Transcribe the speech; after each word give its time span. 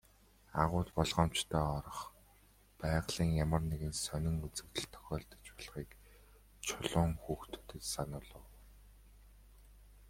Агуйд 0.61 0.89
болгоомжтой 0.97 1.63
орох, 1.77 1.99
байгалийн 2.79 3.31
ямар 3.43 3.63
нэгэн 3.69 3.93
сонин 4.05 4.37
үзэгдэл 4.45 4.87
тохиолдож 4.93 5.45
болохыг 5.57 5.89
Чулуун 6.65 7.11
хүүхдүүдэд 7.23 7.83
сануулав. 7.93 8.43